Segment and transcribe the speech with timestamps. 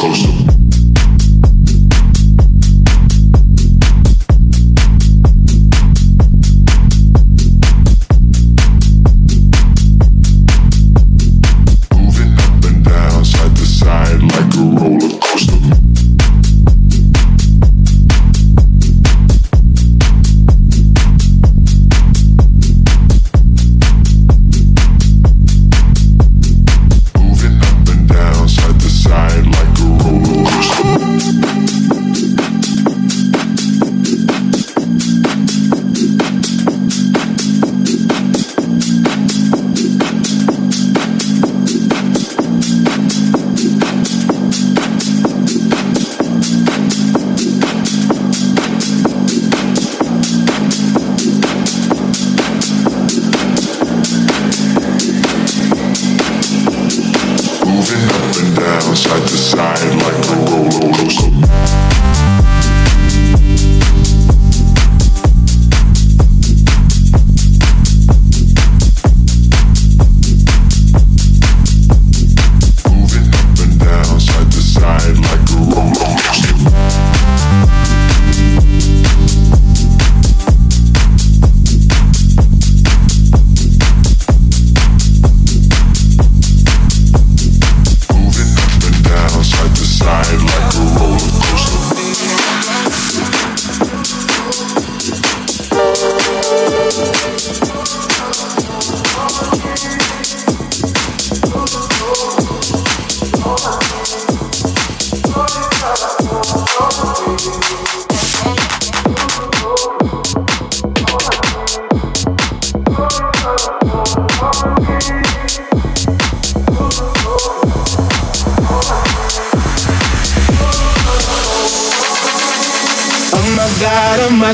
[0.00, 0.39] coast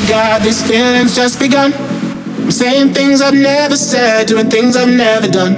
[0.01, 1.73] these feelings just begun.
[1.73, 5.57] I'm saying things I've never said, doing things I've never done.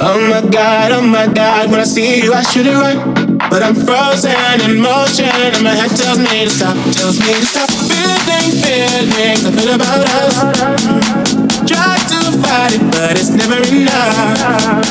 [0.00, 3.36] Oh my god, oh my god, when I see you, I should have run.
[3.50, 4.32] But I'm frozen
[4.64, 7.68] in motion, and my head tells me to stop, tells me to stop.
[7.84, 10.34] Feeling, feelings I feel about us.
[11.68, 14.88] Try to fight it, but it's never enough.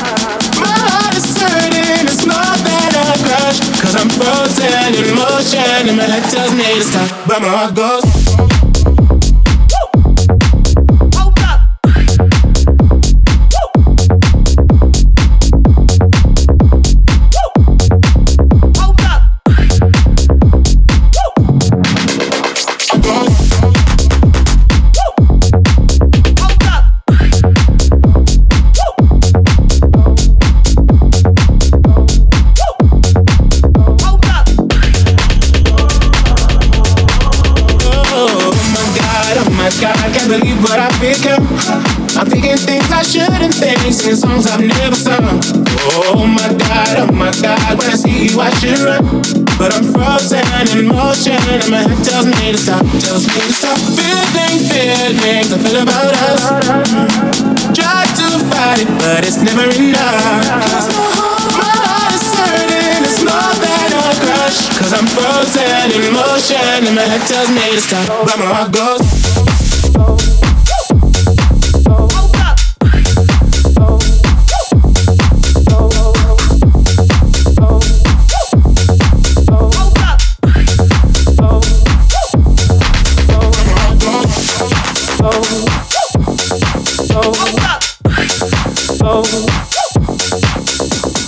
[0.62, 3.58] My heart is hurting, it's more than a crush.
[3.82, 7.74] Cause I'm frozen in motion, and my head tells me to stop, but my heart
[7.74, 8.19] goes.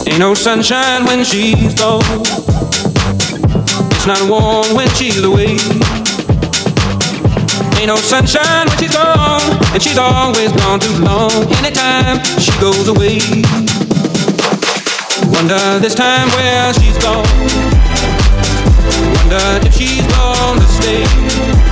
[0.05, 2.03] Ain't no sunshine when she's gone.
[3.93, 6.02] It's not warm when she's away.
[7.83, 9.41] Ain't no sunshine when she's gone,
[9.75, 11.33] and she's always gone too long.
[11.59, 13.19] Anytime she goes away,
[15.35, 17.27] wonder this time where she's gone.
[19.19, 21.72] Wonder if she's gone to stay.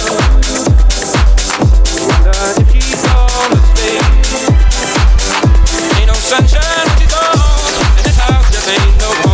[6.31, 7.97] sunshine, what you gone?
[7.97, 9.30] and this house, just ain't no home.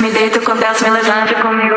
[0.00, 1.67] me deito, quando elas me levantam comigo.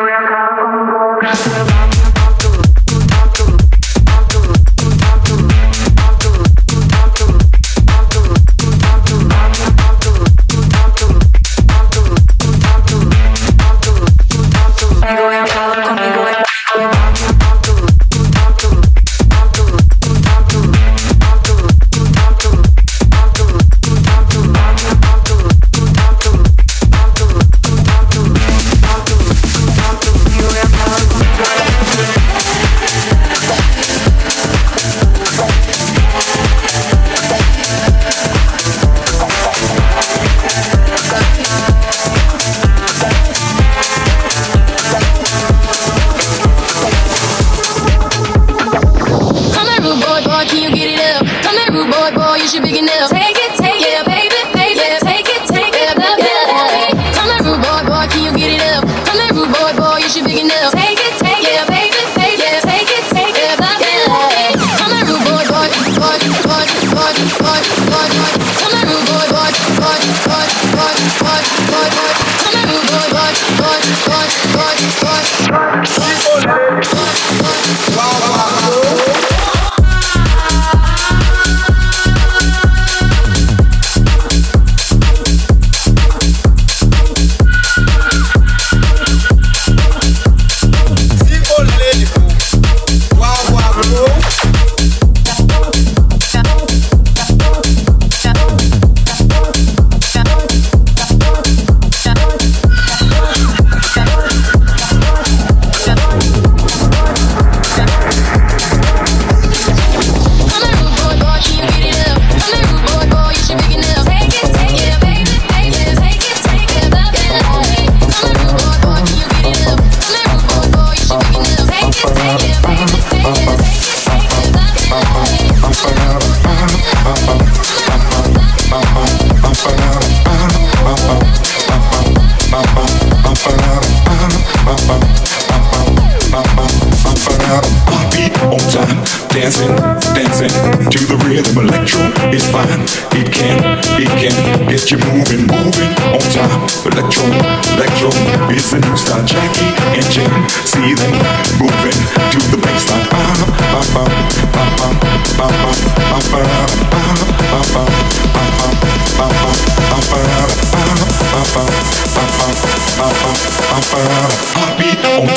[52.72, 53.21] You it up.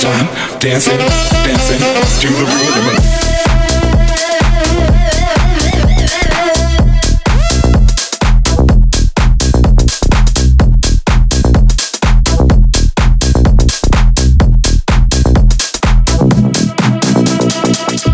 [0.00, 0.26] Time,
[0.58, 3.24] dancing, dancing to the rhythm.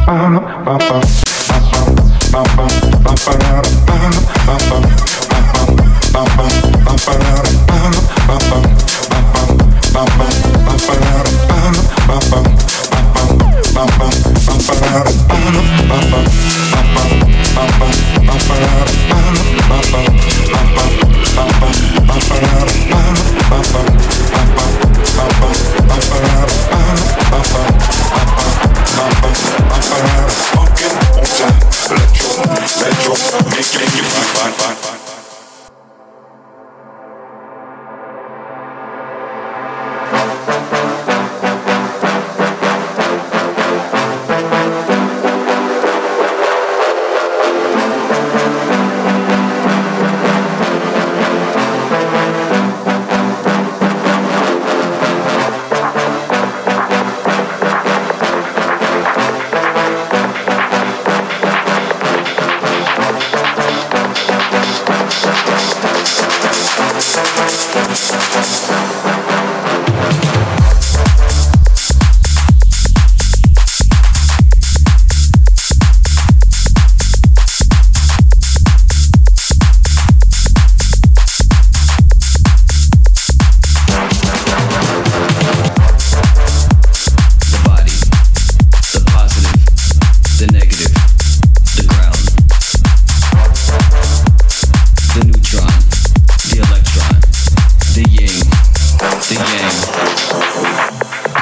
[0.07, 1.30] Uh-huh, uh-huh.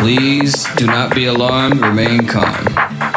[0.08, 2.64] Be alarmed, remain calm.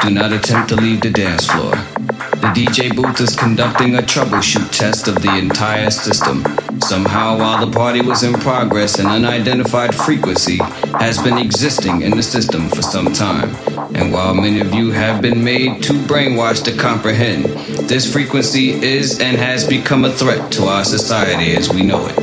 [0.02, 1.72] Do not attempt to leave the dance floor.
[1.72, 6.44] The DJ booth is conducting a troubleshoot test of the entire system.
[6.82, 10.58] Somehow, while the party was in progress, an unidentified frequency
[11.00, 13.56] has been existing in the system for some time.
[13.96, 19.20] And while many of you have been made too brainwashed to comprehend, this frequency is
[19.20, 22.16] and has become a threat to our society as we know it.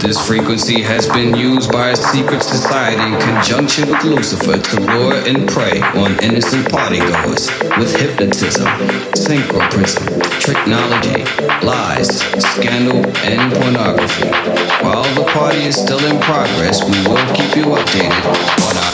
[0.00, 5.14] This frequency has been used by a secret society in conjunction with Lucifer to lure
[5.26, 8.66] and prey on innocent partygoers with hypnotism,
[9.14, 10.04] synchroprism,
[10.40, 11.24] technology,
[11.64, 12.20] lies,
[12.54, 14.28] scandal, and pornography.
[14.84, 18.24] While the party is still in progress, we will keep you updated
[18.68, 18.93] on our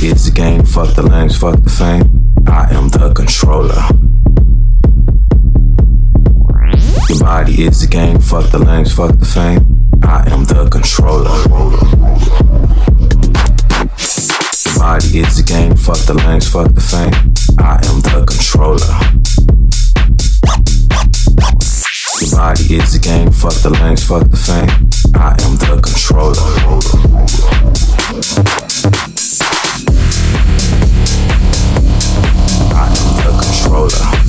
[0.00, 0.64] it's a game.
[0.64, 2.34] Fuck the lames, fuck the fame.
[2.46, 3.82] I am the controller.
[7.08, 8.18] Your body is a game.
[8.20, 9.88] Fuck the lames, fuck the fame.
[10.02, 11.30] I am the controller.
[14.64, 15.76] Your body is a game.
[15.76, 17.12] Fuck the lames, fuck the fame.
[17.58, 18.94] I am the controller.
[22.20, 23.30] Your body is a game.
[23.30, 24.70] Fuck the lames, fuck the fame.
[25.14, 26.42] I am the controller.
[33.72, 34.21] roller.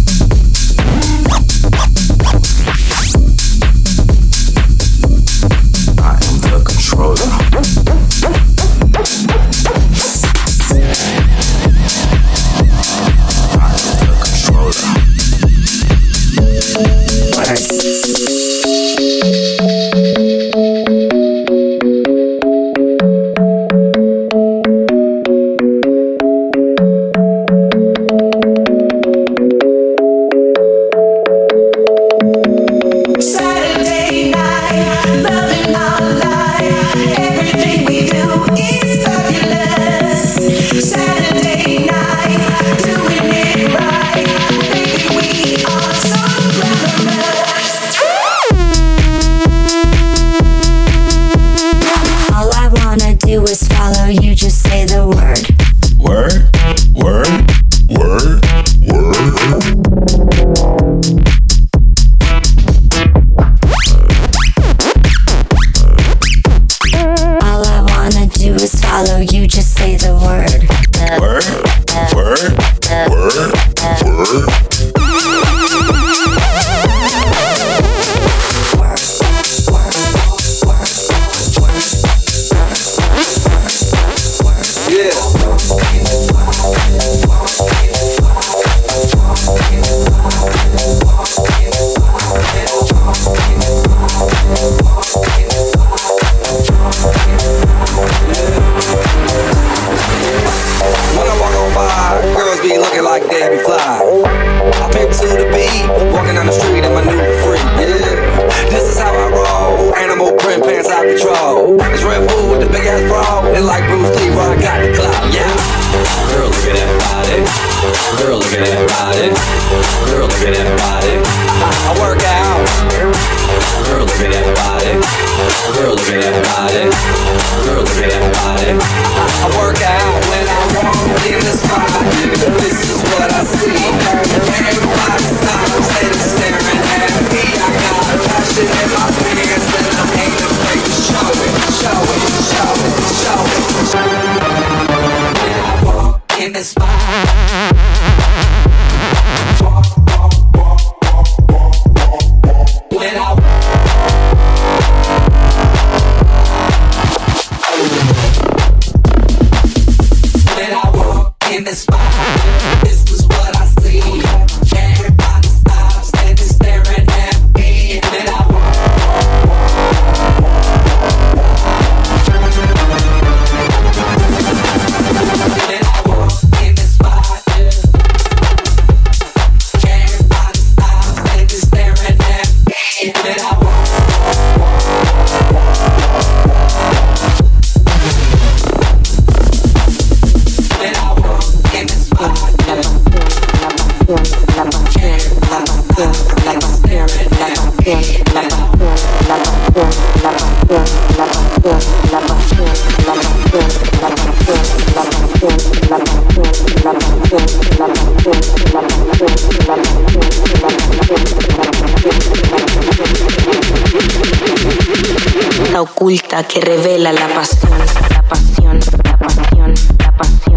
[216.42, 217.78] que revela la pasión,
[218.10, 220.53] la pasión, la pasión, la pasión.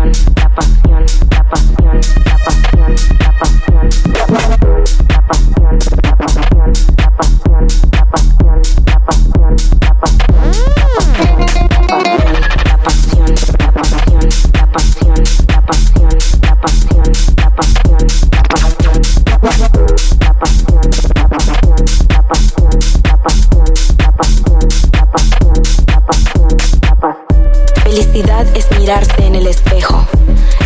[27.96, 30.06] Felicidad es mirarse en el espejo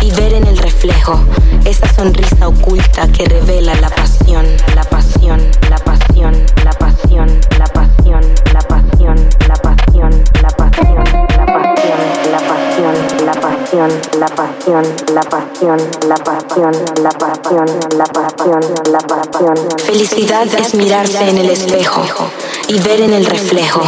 [0.01, 1.17] y ver en el reflejo
[1.63, 5.39] esa sonrisa oculta que revela la pasión, la pasión,
[5.69, 6.33] la pasión,
[6.65, 6.80] la pasión.
[14.21, 14.83] La pasión,
[15.15, 17.65] la pasión, la pasión, la pasión,
[18.91, 19.55] la pasión.
[19.79, 22.03] Felicidad es mirarse en el espejo
[22.67, 23.81] y ver en el reflejo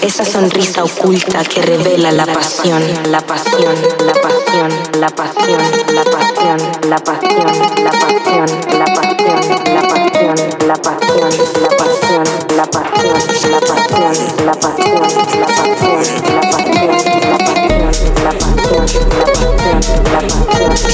[0.00, 3.74] esa sonrisa oculta que revela la pasión, la pasión,
[4.06, 7.48] la pasión, la pasión, la pasión, la pasión,
[7.82, 12.24] la pasión, la pasión, la pasión, la pasión, la pasión,
[12.56, 14.14] la pasión, la pasión, la pasión,
[14.46, 15.06] la pasión,
[15.40, 15.69] la pasión,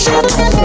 [0.06, 0.56] Sorry.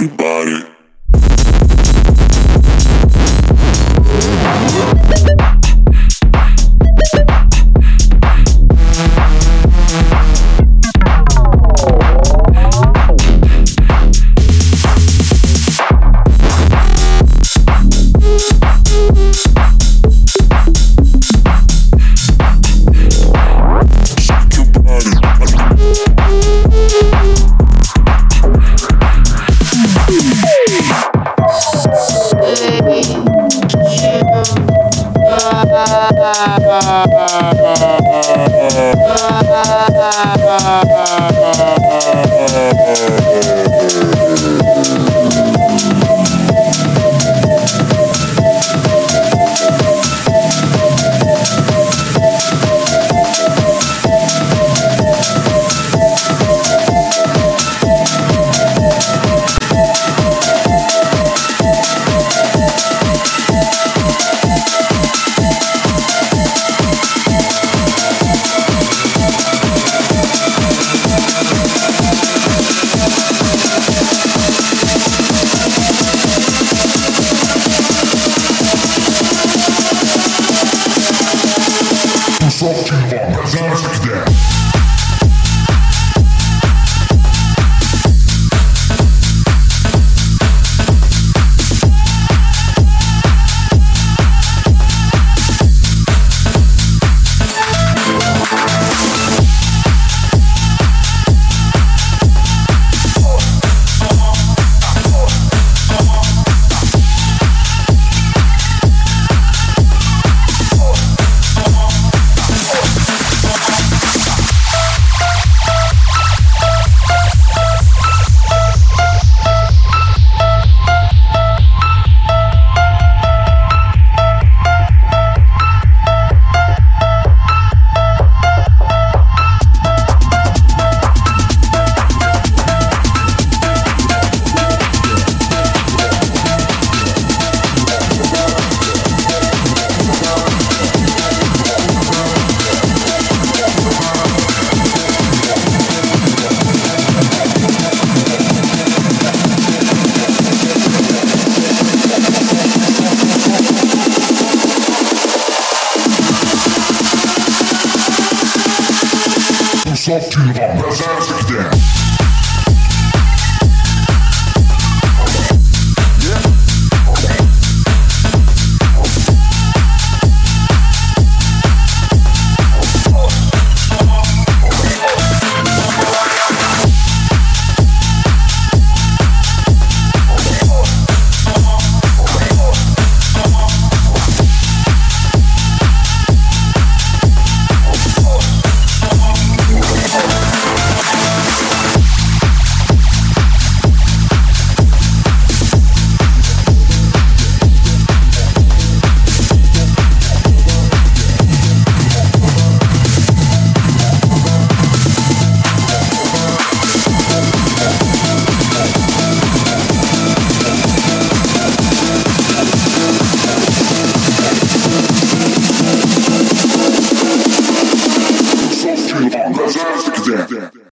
[0.00, 0.27] everybody.